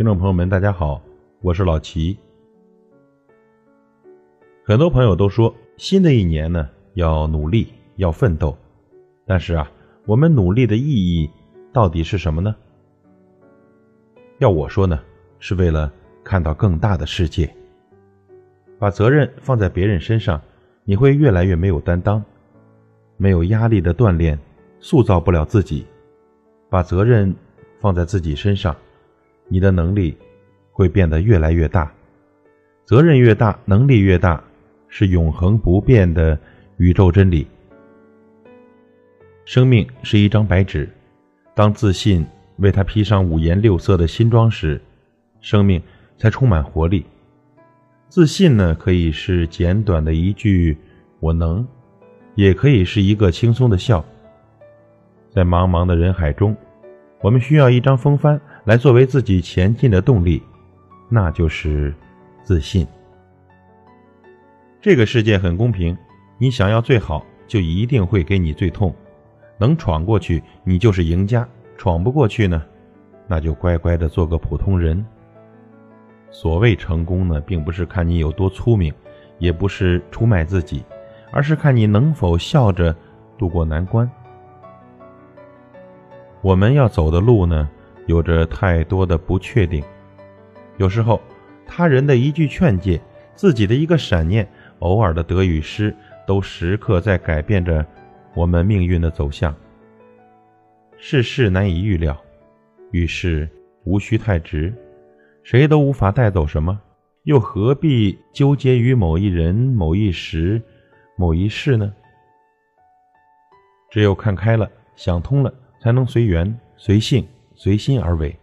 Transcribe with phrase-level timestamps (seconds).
[0.00, 0.98] 听众朋友们，大家好，
[1.42, 2.16] 我是老齐。
[4.64, 8.56] 很多朋友都说，新的一年呢要努力，要奋斗。
[9.26, 9.70] 但是啊，
[10.06, 11.28] 我们努力的意义
[11.70, 12.56] 到底是什么呢？
[14.38, 14.98] 要我说呢，
[15.38, 15.92] 是为了
[16.24, 17.54] 看到更大的世界。
[18.78, 20.40] 把责任放在别人身上，
[20.82, 22.24] 你会越来越没有担当，
[23.18, 24.38] 没有压力的锻炼，
[24.80, 25.84] 塑造不了自己。
[26.70, 27.36] 把责任
[27.80, 28.74] 放在自己身上。
[29.52, 30.16] 你的能力
[30.70, 31.92] 会变得越来越大，
[32.84, 34.42] 责任越大，能力越大，
[34.88, 36.38] 是永恒不变的
[36.76, 37.48] 宇宙真理。
[39.44, 40.88] 生命是一张白纸，
[41.52, 42.24] 当自信
[42.58, 44.80] 为它披上五颜六色的新装时，
[45.40, 45.82] 生命
[46.16, 47.04] 才充满活力。
[48.08, 50.78] 自信呢，可以是简短的一句
[51.18, 51.66] “我能”，
[52.36, 54.04] 也可以是一个轻松的笑。
[55.28, 56.56] 在茫茫的人海中，
[57.20, 58.40] 我们需要一张风帆。
[58.64, 60.42] 来作为自己前进的动力，
[61.08, 61.94] 那就是
[62.42, 62.86] 自信。
[64.80, 65.96] 这个世界很公平，
[66.38, 68.94] 你想要最好，就一定会给你最痛。
[69.58, 71.44] 能闯过去，你就是赢家；
[71.76, 72.62] 闯不过去呢，
[73.26, 75.04] 那就乖乖的做个普通人。
[76.30, 78.92] 所谓成功呢，并不是看你有多聪明，
[79.38, 80.82] 也不是出卖自己，
[81.30, 82.94] 而是看你能否笑着
[83.36, 84.10] 度过难关。
[86.40, 87.68] 我们要走的路呢？
[88.10, 89.84] 有着太多的不确定，
[90.78, 91.20] 有时候
[91.64, 93.00] 他人的一句劝诫，
[93.36, 94.48] 自己的一个闪念，
[94.80, 95.94] 偶尔的得与失，
[96.26, 97.86] 都时刻在改变着
[98.34, 99.54] 我们命运的走向。
[100.98, 102.20] 世事难以预料，
[102.90, 103.48] 遇事
[103.84, 104.74] 无需太直，
[105.44, 106.80] 谁都无法带走什么，
[107.22, 110.60] 又何必纠结于某一人、某一时、
[111.16, 111.94] 某一事呢？
[113.88, 117.24] 只有看开了，想通了，才能随缘随性。
[117.62, 118.34] 随心而为。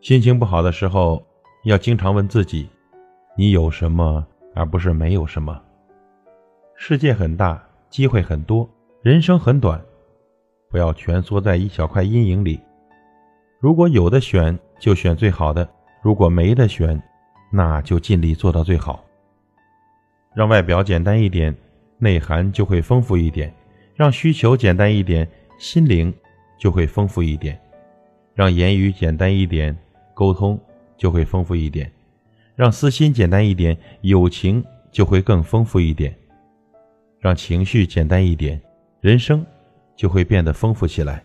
[0.00, 1.24] 心情不好的时候，
[1.62, 2.68] 要经常问自己：
[3.36, 4.26] 你有什么，
[4.56, 5.56] 而不是没有什么。
[6.74, 8.68] 世界很大，机会很多，
[9.02, 9.80] 人生很短，
[10.68, 12.58] 不要蜷缩在一小块阴影里。
[13.60, 15.64] 如果有的选，就选最好的；
[16.02, 17.00] 如果没得选，
[17.52, 19.04] 那就尽力做到最好。
[20.34, 21.56] 让外表简单一点，
[21.98, 23.48] 内涵就会丰富一点；
[23.94, 26.12] 让需求简单一点，心灵。
[26.58, 27.58] 就会丰富一点，
[28.34, 29.74] 让言语简单一点，
[30.12, 30.60] 沟通
[30.96, 31.88] 就会丰富一点；
[32.56, 36.12] 让私心简单一点，友情就会更丰富一点；
[37.20, 38.60] 让情绪简单一点，
[39.00, 39.46] 人生
[39.94, 41.22] 就会变得丰富起来；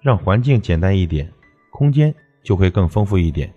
[0.00, 1.30] 让环境简单一点，
[1.70, 3.48] 空间就会更丰富一点；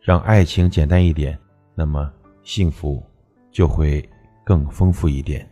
[0.00, 1.38] 让爱情简单一点，
[1.76, 3.00] 那么幸福
[3.52, 4.06] 就会
[4.42, 5.48] 更丰富一点。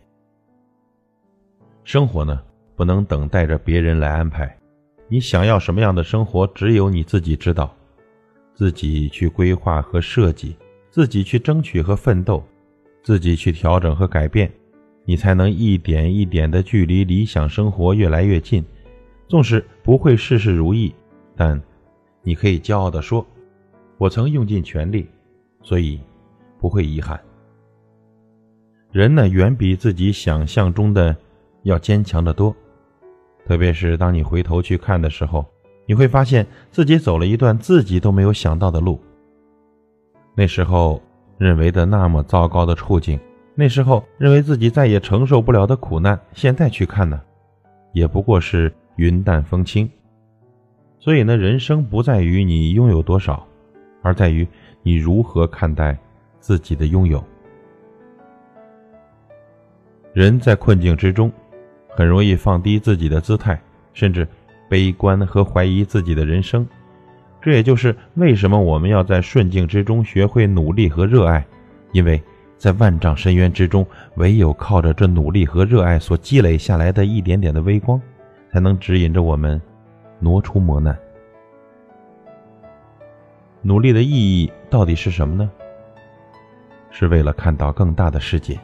[1.83, 2.43] 生活呢，
[2.75, 4.56] 不能等待着别人来安排。
[5.09, 7.73] 你想要什么样的生活，只有你自己知道。
[8.53, 10.55] 自己去规划和设计，
[10.89, 12.43] 自己去争取和奋斗，
[13.03, 14.51] 自己去调整和改变，
[15.05, 18.65] 你才能一点一点的距离理想生活越来越近。
[19.27, 20.93] 纵使不会事事如意，
[21.35, 21.61] 但
[22.23, 23.25] 你可以骄傲地说
[23.99, 25.07] ：“我曾用尽全力，
[25.61, 25.99] 所以
[26.59, 27.19] 不会遗憾。”
[28.91, 31.15] 人呢，远比自己想象中的
[31.63, 32.55] 要坚强得多。
[33.47, 35.45] 特别是当你回头去看的时候，
[35.85, 38.99] 你会发现自己走了一段自己都没有想到的路。
[40.35, 41.01] 那时候
[41.37, 43.17] 认为的那么糟糕的处境，
[43.55, 47.21] 那时候认为自己再也承受不了的苦难，现在去看呢，
[47.93, 49.89] 也不过是云淡风轻。
[50.99, 53.47] 所以呢，人生不在于你拥有多少，
[54.01, 54.45] 而在于
[54.83, 55.97] 你如何看待
[56.41, 57.23] 自己的拥有。
[60.11, 61.31] 人在困境之中。
[61.97, 63.59] 很容易放低自己的姿态，
[63.91, 64.27] 甚至
[64.69, 66.63] 悲观和怀疑自己的人生。
[67.41, 71.43] 这也就是为什么我们要在顺境之中学会努力和热爱，
[71.93, 72.21] 因为
[72.55, 73.83] 在万丈深渊之中，
[74.17, 77.99] 唯有靠着这努力和热爱所积累下来的一点点的微光，
[78.51, 79.59] 才能指引着我们
[80.19, 80.95] 挪出磨难。
[83.63, 85.49] 努力的意义到底是什么呢？
[86.91, 88.55] 是为了看到更大的世界。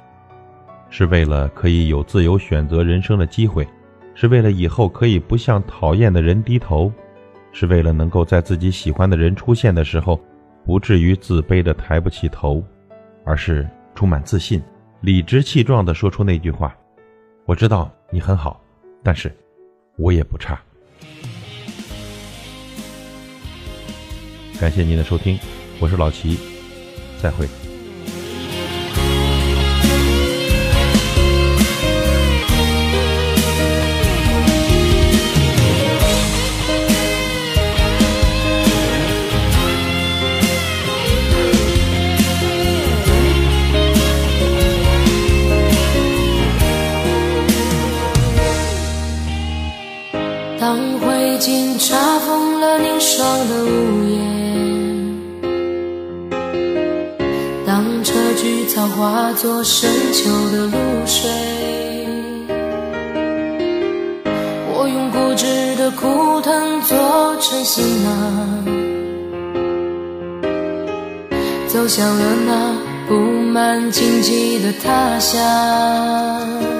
[0.95, 3.67] 是为了可以有自由选择人生的机会，
[4.13, 6.93] 是为了以后可以不向讨厌的人低头，
[7.51, 10.23] 是为了能够在自己喜欢的人出现的时候，
[10.63, 12.63] 不至于自卑的抬不起头，
[13.25, 14.61] 而是充满自信、
[15.01, 16.77] 理直气壮地说出那句话
[17.47, 18.61] ：“我知道你很好，
[19.01, 19.35] 但是
[19.97, 20.61] 我也不差。”
[24.61, 25.39] 感谢您的收听，
[25.79, 26.37] 我是老齐，
[27.19, 27.47] 再会。
[50.63, 53.67] 当灰烬查封了凝霜的屋
[54.07, 54.15] 檐。
[57.67, 61.29] 当车菊草化作深秋的露水，
[64.73, 66.97] 我用固执的枯藤做
[67.41, 68.65] 成行囊，
[71.67, 72.71] 走向了那
[73.09, 73.15] 布
[73.51, 76.72] 满荆棘的他乡。